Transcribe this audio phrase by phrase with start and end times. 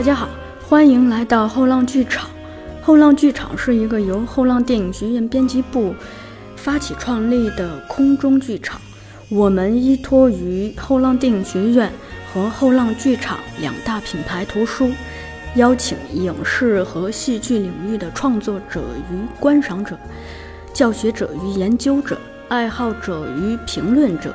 [0.00, 0.30] 大家好，
[0.66, 2.30] 欢迎来到后浪剧场。
[2.80, 5.94] 后浪剧场是一个由后浪电影学院编辑部
[6.56, 8.80] 发起创立的空中剧场。
[9.28, 11.92] 我们依托于后浪电影学院
[12.32, 14.90] 和后浪剧场两大品牌图书，
[15.56, 18.80] 邀请影视和戏剧领域的创作者
[19.12, 19.98] 与观赏者、
[20.72, 22.16] 教学者与研究者、
[22.48, 24.34] 爱好者与评论者。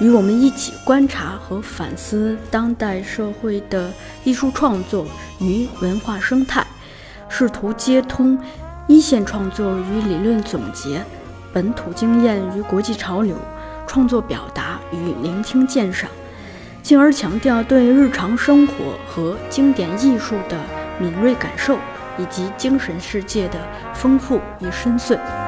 [0.00, 3.92] 与我们一起观察和反思当代社会的
[4.24, 5.06] 艺术创作
[5.40, 6.66] 与文化生态，
[7.28, 8.36] 试图接通
[8.88, 11.04] 一线创作与理论总结、
[11.52, 13.36] 本土经验与国际潮流、
[13.86, 16.10] 创作表达与聆听鉴赏，
[16.82, 18.74] 进而强调对日常生活
[19.06, 20.58] 和经典艺术的
[20.98, 21.78] 敏锐感受，
[22.18, 23.58] 以及精神世界的
[23.94, 25.41] 丰富与深邃。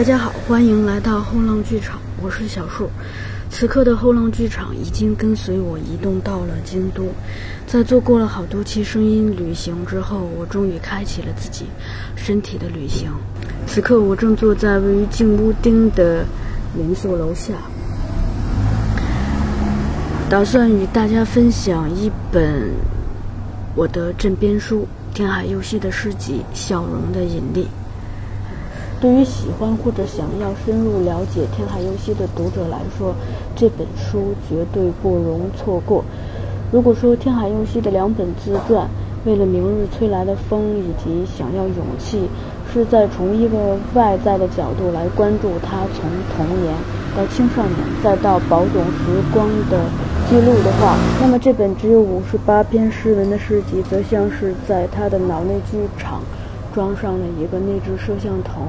[0.00, 2.88] 大家好，欢迎来到后浪剧场，我是小树。
[3.50, 7.04] 此刻的后浪剧场已经跟随我移动到了京都，
[7.66, 11.66] 在做过了好多期声音旅行之后，我终于开启了自己
[12.16, 13.10] 身体的旅行。
[13.66, 16.24] 此刻我正坐在位于静屋町的
[16.74, 17.52] 民宿楼下，
[20.30, 22.70] 打算与大家分享一本
[23.74, 27.64] 我的枕边书——天海佑希的诗集《笑容的引力》。
[29.00, 33.14] 对于喜欢或者想要深入了解天海佑希的读者来说，
[33.56, 36.04] 这本书绝对不容错过。
[36.70, 38.86] 如果说天海佑希的两本自传
[39.24, 42.28] 《为了明日吹来的风》以及《想要勇气》
[42.72, 46.74] 是在从一个外在的角度来关注他从童年
[47.16, 49.80] 到青少年再到保种时光的
[50.28, 56.20] 记录的话，那么这本只有五十八篇诗文的诗集，则像是在他的脑内剧场。
[56.72, 58.60] 装上了一个内置摄像头，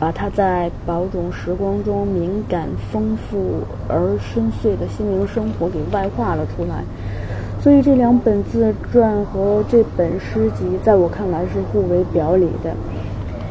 [0.00, 6.82] 把他在保种时光中敏感、丰富而深邃的心灵生活给外化了出来。
[7.62, 12.74] 所以这两本自传和这本诗集，在我看来是互为表里的。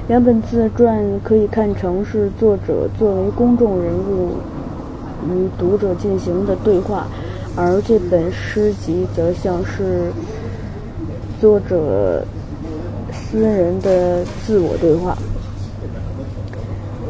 [0.08, 4.34] 两本自传可以看成是作者作为公众人物
[5.32, 7.08] 与读者进行的对话，
[7.56, 10.12] 而这本诗集则像是
[11.40, 12.24] 作者。
[13.34, 15.18] 私人的自我对话，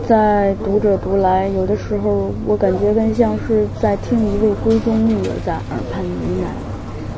[0.07, 5.61] 在读者读来，有的时候我感觉更像是在听一位闺中密友在耳
[5.91, 6.45] 畔呢喃。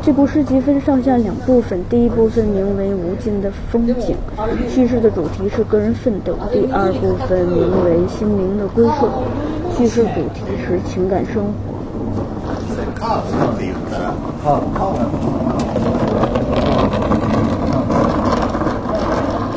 [0.03, 3.95] 这部诗集分上下两部分，第一部分名为《无尽的风景》，
[4.67, 9.05] 叙事的主题是个人奋斗；第二部分名为《心灵的归宿》，
[9.77, 11.51] 叙事主题是情感生活。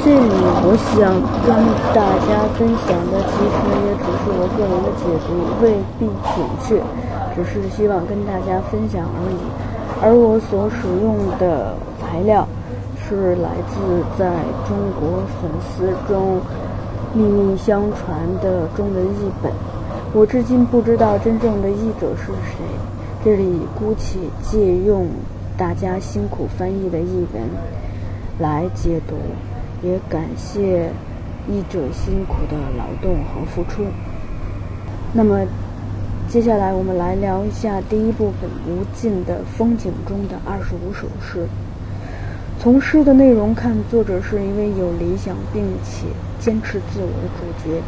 [0.04, 0.30] 这里
[0.60, 1.14] 我想
[1.46, 1.54] 跟
[1.94, 5.28] 大家分享的，其实也只是我个人的解读，
[5.62, 6.04] 未必
[6.34, 6.82] 准确，
[7.34, 9.38] 只是希望跟大家分享而已。
[10.02, 12.46] 而我所使用的材料，
[13.08, 14.30] 是来自在
[14.66, 16.40] 中国粉丝中
[17.14, 19.50] 秘密相传的中文译本。
[20.12, 22.58] 我至今不知道真正的译者是谁，
[23.24, 25.06] 这里姑且借用
[25.56, 27.42] 大家辛苦翻译的译文
[28.38, 29.14] 来解读。
[29.82, 30.90] 也感谢
[31.48, 33.84] 译者辛苦的劳动和付出。
[35.12, 35.40] 那么，
[36.28, 41.46] 接下来我们来聊一下第一部分《无尽的风景》中的二十五首诗。
[42.60, 46.06] 从诗的内容看，作者是一位有理想并且
[46.40, 47.80] 坚持自我的主角，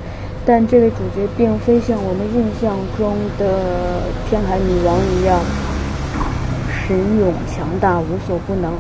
[0.46, 5.40] 但这位主角并非像我们印象中的天海女王一样
[6.70, 8.72] 神勇强大、无所不能。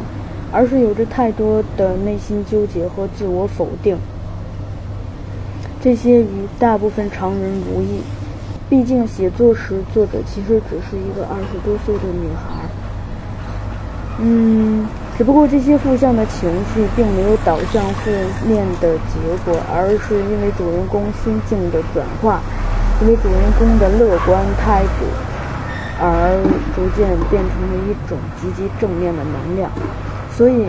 [0.52, 3.96] 而是有着太多的内心纠结和自我否定，
[5.80, 8.00] 这些与大部分常人无异。
[8.68, 12.66] 毕竟写作时，作者其实只是一个二十多岁的女孩。
[14.18, 14.86] 嗯，
[15.16, 18.10] 只不过这些负向的情绪并没有导向负
[18.46, 22.40] 面的结果，而是因为主人公心境的转化，
[23.00, 25.06] 因为主人公的乐观态度，
[25.98, 26.38] 而
[26.76, 29.70] 逐渐变成了一种积极正面的能量。
[30.40, 30.64] 所以，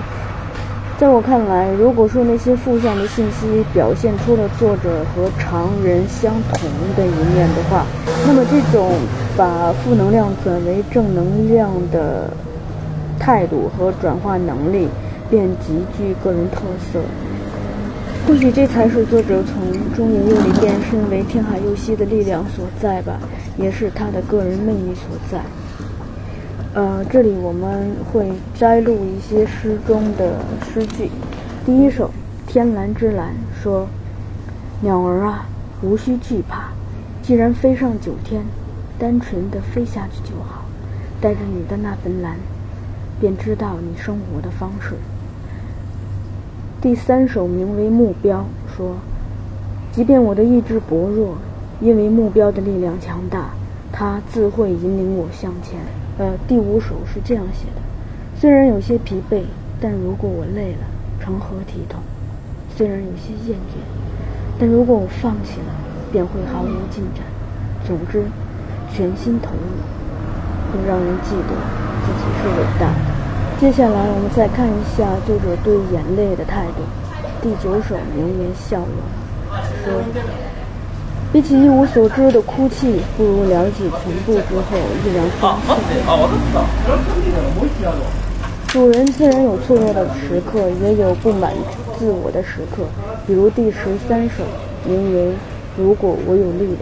[0.99, 7.85] 在我看来，如果说那些负向的信息表现出了作者和常人相同的一面的话，
[8.27, 8.91] 那么这种
[9.37, 12.29] 把负能量转为正能量的
[13.17, 14.89] 态度和转化能力，
[15.29, 16.99] 便极具个人特色。
[18.27, 23.17] 或许这才是作者从中野佑里变身为天海佑希的力量所在吧，
[23.57, 25.39] 也是他的个人魅力所在。
[26.73, 31.11] 呃，这里我们会摘录一些诗中的诗句。
[31.65, 32.09] 第一首
[32.49, 33.89] 《天蓝之蓝》说
[34.79, 35.49] ：“鸟儿啊，
[35.81, 36.69] 无需惧怕，
[37.21, 38.41] 既然飞上九天，
[38.97, 40.63] 单纯的飞下去就好，
[41.19, 42.37] 带着你的那份蓝，
[43.19, 44.95] 便知道你生活的方式。”
[46.79, 48.45] 第三首名为《目标》，
[48.77, 48.95] 说
[49.91, 51.35] ：“即便我的意志薄弱，
[51.81, 53.49] 因为目标的力量强大，
[53.91, 55.77] 它自会引领我向前。”
[56.17, 57.81] 呃，第五首是这样写的
[58.39, 59.43] ：“虽然有些疲惫，
[59.79, 60.85] 但如果我累了，
[61.19, 61.99] 成何体统？
[62.75, 63.79] 虽然有些厌倦，
[64.59, 65.73] 但如果我放弃了，
[66.11, 67.23] 便会毫无进展。
[67.87, 68.23] 总之，
[68.93, 71.55] 全心投入，会让人记得
[72.05, 73.11] 自己是伟大的。”
[73.59, 76.83] 接下来，我们再看一下作者对眼泪的态度。
[77.41, 78.87] 第九首名为《笑容》，
[79.83, 80.01] 说
[81.31, 85.71] ：“比起一无所知的哭泣，不如了解全部之后依然放弃。”
[88.67, 91.53] 主人自然有脆弱的时刻，也有不满
[91.97, 92.83] 自我的时刻。
[93.25, 94.43] 比如第十三首，
[94.85, 95.27] 名为
[95.77, 96.77] 《如果我有力量》，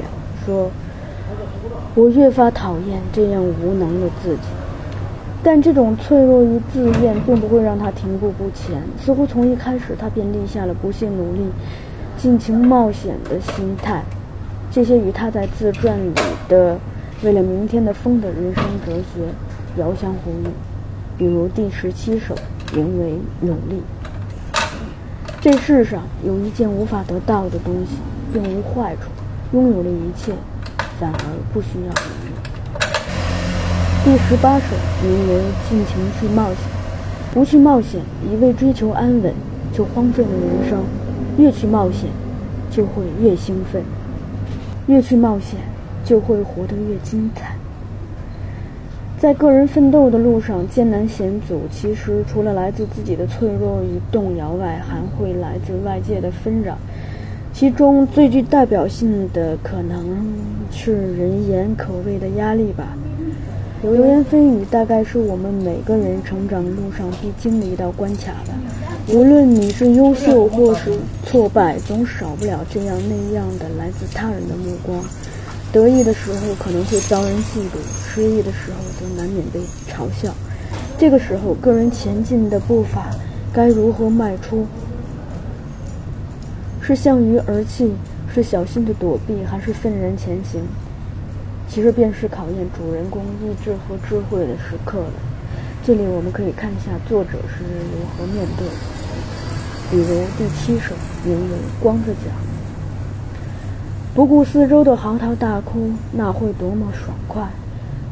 [0.45, 0.69] 说
[1.95, 4.41] ：“我越发讨厌这样无能的自己。”
[5.41, 11.41] 但这种脆弱与自厌并不会让他停步不前，似乎从一开始他便立下了不懈努力、
[12.17, 14.03] 尽情冒险的心态。
[14.71, 16.11] 这些与他在自传里
[16.47, 16.77] 的
[17.23, 19.25] “为了明天的风”的人生哲学
[19.77, 20.51] 遥相呼应。
[21.17, 22.35] 比如第十七首，
[22.73, 23.11] 名为
[23.41, 23.81] 《努力》。
[25.41, 27.97] 这世上有一件无法得到的东西，
[28.31, 29.09] 并无坏处；
[29.53, 30.33] 拥有了一切，
[30.99, 31.19] 反而
[31.51, 32.33] 不需要努力。
[34.05, 34.65] 第十八首
[35.03, 35.35] 名为
[35.67, 36.55] 《尽情去冒险》，
[37.33, 38.01] 不去冒险，
[38.31, 39.33] 一味追求安稳，
[39.73, 40.79] 就荒废了人生；
[41.37, 42.09] 越去冒险，
[42.69, 43.81] 就会越兴奋；
[44.89, 45.59] 越去冒险，
[46.03, 47.53] 就会活得越精彩。
[49.19, 56.75] 在个人奋斗的路上，艰难险阻，其实除了来自自己的脆弱与动摇外，还会来自外界的纷扰。
[57.53, 60.17] 其中最具代表性的，可能
[60.71, 62.97] 是人言可畏的压力吧。
[63.83, 68.53] 流言蜚语大概是我们每个人成长路上必经的一道关卡吧。
[69.11, 70.91] 无论你是优秀或是
[71.25, 75.03] 挫败，总少不了这样那样的来自他人的目光。
[75.73, 79.59] 得意的时候可能会遭人嫉妒，失意的时候则难免被
[79.91, 80.31] 嘲笑。
[80.95, 83.09] 这个时候，个人前进的步伐
[83.51, 84.67] 该如何迈出？
[86.79, 87.91] 是向鱼而泣，
[88.31, 90.61] 是小心的躲避，还是愤然前行？
[91.67, 95.13] 其实便是考验主人公意志和智慧的时刻了。
[95.83, 98.67] 这里我们可以看一下作者是如何面对。
[99.91, 100.05] 比如
[100.37, 100.93] 第七首，
[101.25, 102.29] 名为《光着脚》，
[104.13, 107.45] 不顾四周的嚎啕大哭，那会多么爽快；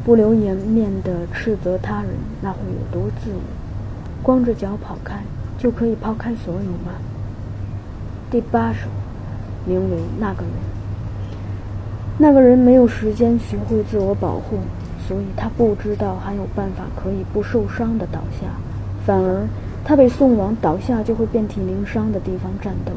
[0.04, 2.10] 不留颜面的斥责他人，
[2.40, 3.36] 那会有多自由。
[4.24, 5.22] 光着脚跑开，
[5.56, 6.98] 就可以抛开所有吗？
[8.28, 8.88] 第八首，
[9.64, 10.50] 名为《那个人》。
[12.18, 14.58] 那个人没有时间学会自我保护，
[15.06, 18.48] 所以他不知道还有办法可以不受伤的倒下，
[19.06, 19.46] 反而
[19.88, 22.92] 他被送往倒下就会遍体鳞伤的地方战斗。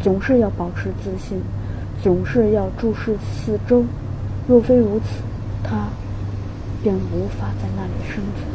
[0.00, 1.40] 总是要保持自信，
[2.02, 3.84] 总是要注视四周。
[4.48, 5.22] 若非如此，
[5.62, 5.86] 他
[6.82, 8.50] 便无法在那里生存。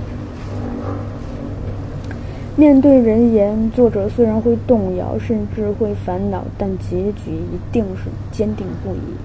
[2.57, 9.15] 面对人言，作者虽然会动摇，甚至会烦恼，但结局一定是坚定不移。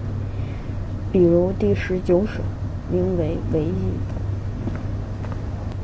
[1.10, 2.40] 比如第十九首，
[2.88, 3.64] 名为《唯一》。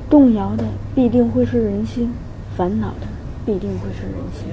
[0.08, 0.62] 动摇的
[0.94, 2.12] 必定会是人心，
[2.58, 3.06] 烦恼的
[3.46, 4.48] 必定会是人心，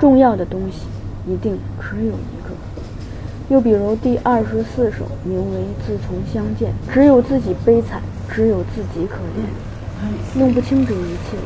[0.00, 0.88] 重要的东西
[1.24, 2.50] 一定只有一个。
[3.48, 9.46] 又比如第二十四首，名为《自从相见》，只有自己悲惨，只有自己可怜。
[10.34, 11.38] 弄不清这一切，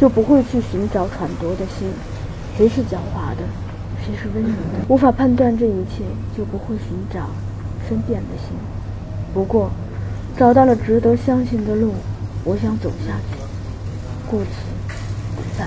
[0.00, 1.88] 就不会去寻找揣度的心，
[2.56, 3.44] 谁是狡猾的，
[4.04, 6.02] 谁是温柔的，无法判断这一切，
[6.36, 7.28] 就不会寻找。
[7.88, 8.48] 分辨的心，
[9.32, 9.70] 不过
[10.36, 11.94] 找到了值得相信的路，
[12.44, 13.38] 我想走下去，
[14.30, 14.50] 故此
[15.34, 15.66] 不在。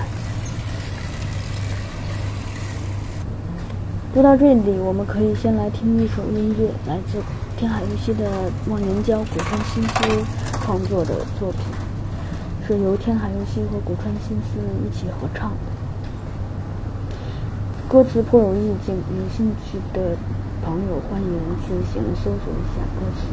[4.14, 7.18] 说到这里，我们可以先来听一首音乐，来自
[7.56, 8.30] 天海佑希的
[8.70, 10.24] 忘年交古川新司
[10.62, 11.62] 创作的作品，
[12.64, 15.56] 是由天海佑希和古川新司一起合唱的，
[17.88, 20.16] 歌词颇有意境，有兴趣的。
[20.64, 21.28] 朋友，欢迎
[21.66, 23.26] 自行搜索一下歌词。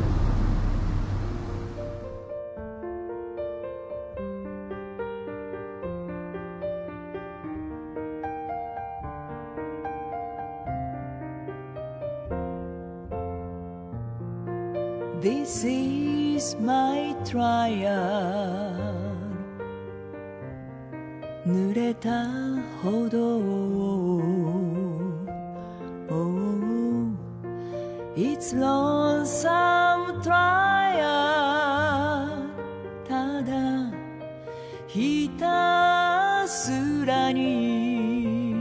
[36.52, 38.52] すらに。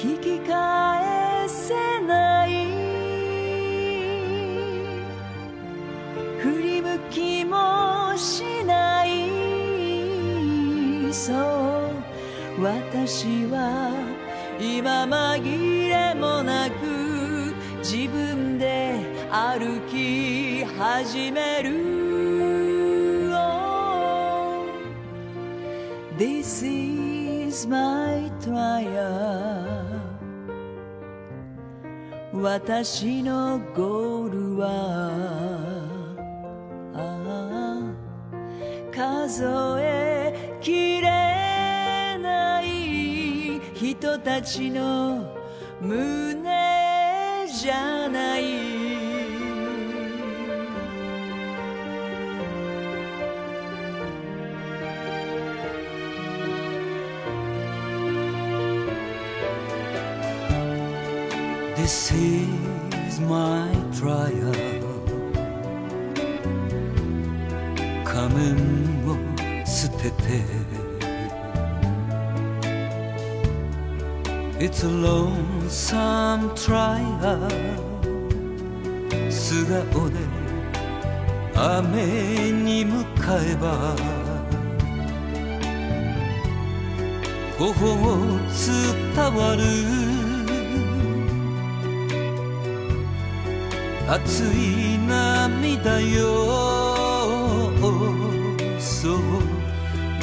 [0.00, 1.74] 引き返せ
[2.06, 2.68] ない。
[6.38, 9.08] 振り向きもしない。
[11.12, 13.92] そう私は
[14.60, 19.00] 今紛れもなく自分で
[19.32, 21.89] 歩き始める。
[27.60, 29.68] Is my trial
[32.32, 35.10] 私のゴールは
[38.92, 39.44] 数
[39.80, 41.08] えきれ
[42.22, 45.34] ない人たちの
[45.80, 48.79] 胸じゃない。
[61.90, 64.54] This is my trial
[68.04, 68.54] 仮面
[69.08, 69.18] を
[69.66, 70.44] 捨てて
[74.60, 77.50] It's a lonesome trial
[79.28, 80.14] 素顔で
[81.56, 83.96] 雨に向かえば
[87.58, 90.09] 頬を伝わる
[94.12, 97.70] 熱い涙よ。
[98.80, 99.18] そう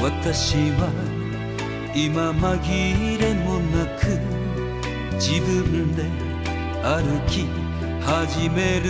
[0.02, 0.92] 私は
[1.96, 4.20] 今紛れもなく
[5.16, 6.04] 自分で
[6.84, 7.48] 歩き
[8.06, 8.90] 始める。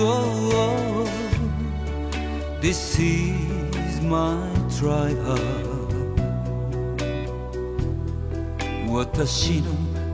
[0.00, 1.06] Oh,
[2.62, 4.38] This is my
[4.70, 5.38] trial
[8.88, 9.72] 私の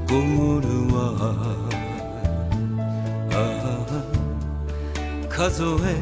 [0.09, 1.60] ゴールは
[5.41, 5.97] 数え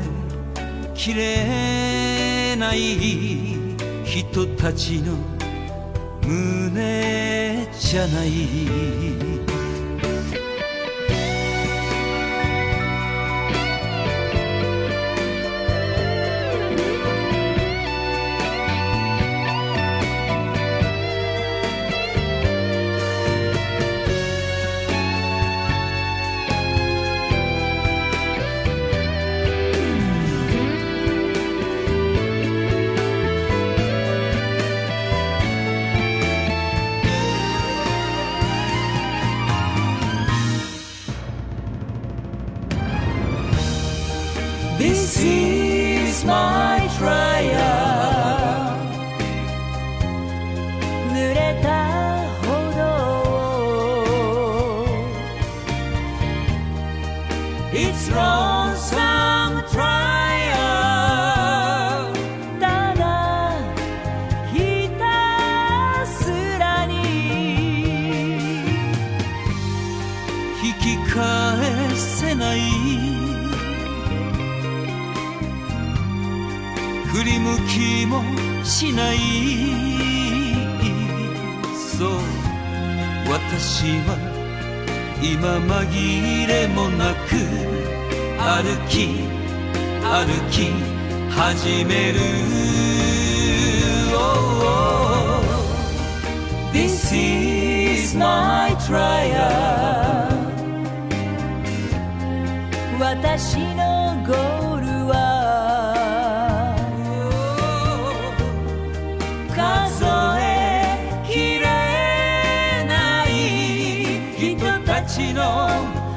[0.97, 2.97] きれない
[4.05, 5.17] 人たちの
[6.27, 8.33] 胸じゃない
[72.39, 72.59] 「ない」
[77.13, 78.23] 振り向きも
[78.65, 79.17] しない。
[81.99, 82.09] そう
[83.29, 84.15] 私は
[85.21, 87.35] 今紛れもなく
[88.39, 89.27] 歩き
[90.01, 90.71] 歩き
[91.29, 92.21] 始める、
[94.15, 95.43] oh,
[96.73, 99.78] This is my trial.
[103.11, 105.15] 私のゴールは
[109.49, 110.05] 数
[110.39, 110.45] え
[111.27, 111.65] きれ
[112.87, 113.29] ない
[114.37, 116.08] 人たちの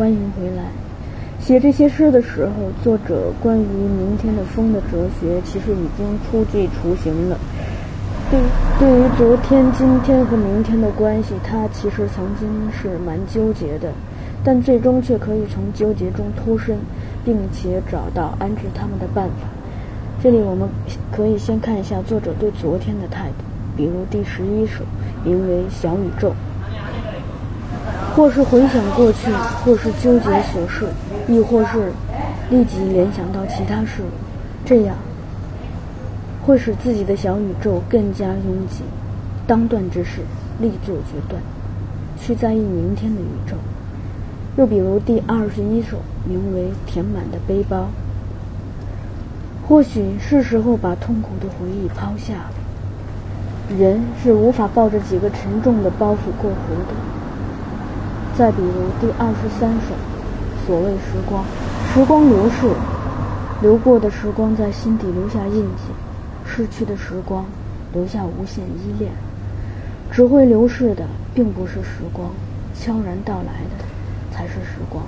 [0.00, 0.62] 欢迎回来。
[1.40, 2.52] 写这些诗的时候，
[2.82, 7.38] 作者关于明天的风的哲学其实已经初具雏形了。
[8.30, 8.40] 对，
[8.78, 13.92] 对于昨天、今天和明天的关系，他其实曾经是蛮纠结的，
[14.42, 16.78] 但最终却可以从纠结中脱身，
[17.22, 19.48] 并且找到安置他们的办法。
[20.22, 20.66] 这里我们
[21.12, 23.44] 可以先看一下作者对昨天的态度，
[23.76, 24.82] 比如第十一首，
[25.22, 26.30] 名为《小宇宙》。
[28.20, 29.32] 或是回想过去，
[29.64, 30.86] 或是纠结琐事，
[31.26, 31.90] 亦或是
[32.50, 34.12] 立即联想到其他事物，
[34.62, 34.94] 这样
[36.44, 38.82] 会使自己的小宇宙更加拥挤。
[39.46, 40.20] 当断之事，
[40.60, 41.40] 立作决断，
[42.20, 43.56] 去在意明天的宇宙。
[44.58, 45.96] 又比如第二十一首，
[46.28, 47.78] 名为《填满的背包》。
[49.66, 52.50] 或许是时候把痛苦的回忆抛下了。
[53.78, 57.19] 人是无法抱着几个沉重的包袱过活的。
[58.40, 59.92] 再比如第二十三首，
[60.66, 61.44] 所谓时光，
[61.92, 62.70] 时光流逝，
[63.60, 65.82] 流过的时光在心底留下印记，
[66.46, 67.44] 逝去的时光
[67.92, 69.12] 留下无限依恋，
[70.10, 71.04] 只会流逝的
[71.34, 72.30] 并不是时光，
[72.74, 73.84] 悄然到来的
[74.32, 75.04] 才是时光。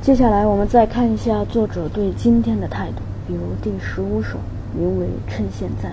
[0.00, 4.38] 接下来我们再看一下作者对今天的态度，比如第十五首，
[4.72, 5.88] 名为《趁现在》，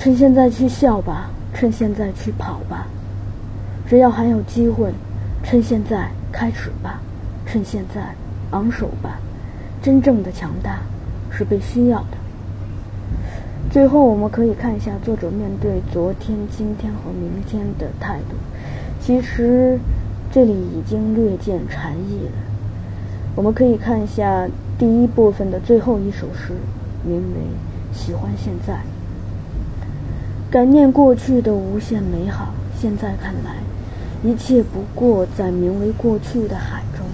[0.00, 2.86] 趁现在去笑吧，趁现在去跑吧。
[3.88, 4.92] 只要还有机会，
[5.42, 7.00] 趁现在开始吧，
[7.46, 8.02] 趁现在
[8.50, 9.18] 昂首吧。
[9.80, 10.80] 真正的强大
[11.30, 12.18] 是被需要的。
[13.70, 18.36] 最后，我们可以看一下作者面对昨天、今天和明天的态度。
[19.00, 19.78] 其实，
[20.30, 22.32] 这里已经略见禅意了。
[23.36, 24.46] 我们可以看一下
[24.78, 26.52] 第一部分的最后一首诗，
[27.04, 27.40] 名为
[27.96, 28.74] 《喜欢现在》，
[30.50, 32.52] 感念过去的无限美好。
[32.76, 33.56] 现在看来。
[34.24, 37.06] 一切不过在名为过去的海中，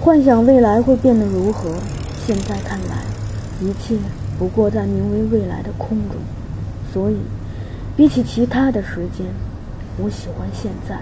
[0.00, 1.70] 幻想未来会变得如何？
[2.26, 3.04] 现在看来，
[3.60, 3.96] 一切
[4.36, 6.16] 不过在名为未来的空中。
[6.92, 7.16] 所以，
[7.96, 9.26] 比起其他的时间，
[10.02, 10.98] 我喜欢现在，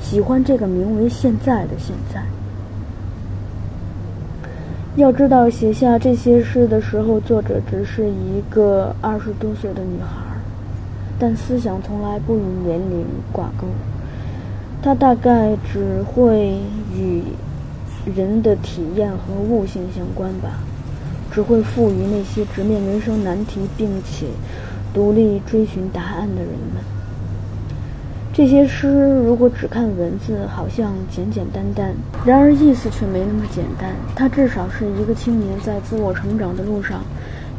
[0.00, 2.22] 喜欢这个名为现在的现在。
[4.96, 10.21] 要知道，写下这些诗的时候，作者只是一个二十多岁的女孩。
[11.22, 13.68] 但思想从来不与年龄挂钩，
[14.82, 16.58] 它大概只会
[16.92, 17.22] 与
[18.12, 20.58] 人的体验和悟性相关吧，
[21.30, 24.26] 只会赋予那些直面人生难题并且
[24.92, 26.82] 独立追寻答案的人们。
[28.32, 28.88] 这些诗
[29.24, 31.94] 如果只看文字，好像简简单单，
[32.26, 33.92] 然而意思却没那么简单。
[34.16, 37.04] 它至少是一个青年在自我成长的路上，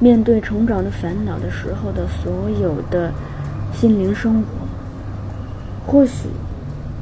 [0.01, 3.09] 面对成长的烦恼的时候的所有的。
[3.73, 4.47] 心灵生活，
[5.85, 6.29] 或许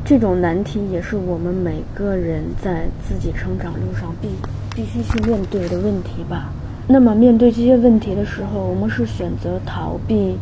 [0.03, 4.29] 这种难题也是我们每个人在自己成长路上必
[4.75, 6.51] 必须去面对的问题吧。
[6.87, 10.37] 那么，面对这些问题的时候，我们是选择逃避、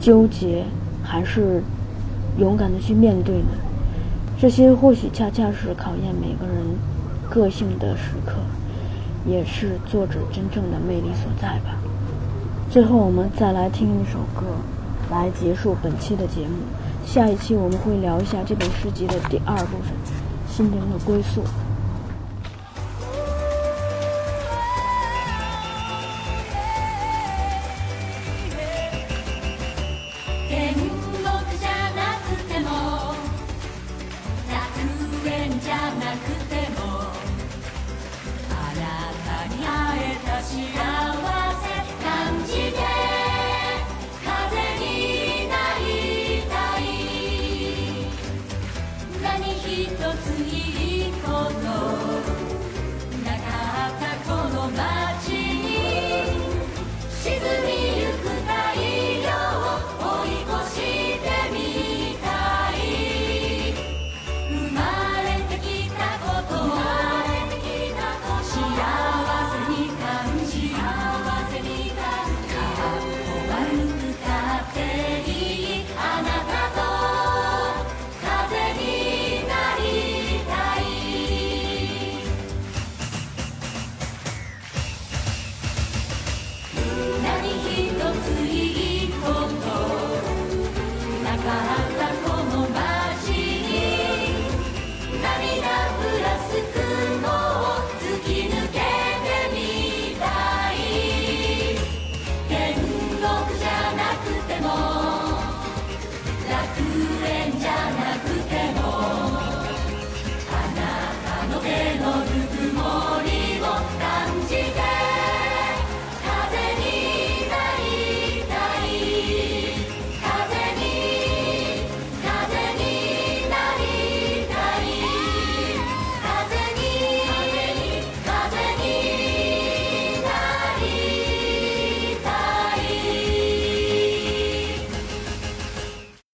[0.00, 0.64] 纠结，
[1.02, 1.62] 还是
[2.38, 3.48] 勇敢的去面对呢？
[4.38, 6.64] 这些或许恰恰是考验每个人
[7.28, 8.32] 个性的时刻，
[9.26, 11.76] 也是作者真正的魅力所在吧。
[12.70, 14.46] 最后，我们再来听一首歌。
[15.10, 16.56] 来结束本期的节目，
[17.04, 19.92] 下一期我们会聊一下这本诗集的第二部分——
[20.50, 21.42] 心灵的归宿。